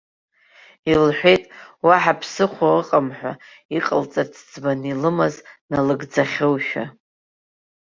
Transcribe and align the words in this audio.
Илҳәеит, 0.91 1.43
уаҳа 1.85 2.19
ԥсыхәа 2.19 2.67
ыҟам 2.79 3.07
ҳәа, 3.17 3.31
иҟалҵарц 3.77 4.35
ӡбаны 4.51 4.87
илымаз 4.91 5.35
налыгӡахьоушәа. 5.71 6.83